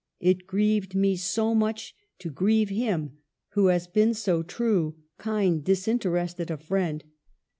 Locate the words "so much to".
1.15-2.31